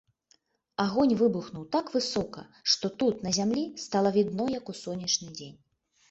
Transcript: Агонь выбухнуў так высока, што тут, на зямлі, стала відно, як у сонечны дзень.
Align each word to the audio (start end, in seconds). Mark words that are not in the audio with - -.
Агонь 0.83 1.11
выбухнуў 1.17 1.65
так 1.75 1.91
высока, 1.95 2.41
што 2.75 2.89
тут, 3.03 3.15
на 3.27 3.33
зямлі, 3.39 3.65
стала 3.83 4.09
відно, 4.15 4.47
як 4.59 4.71
у 4.73 4.75
сонечны 4.79 5.29
дзень. 5.41 5.53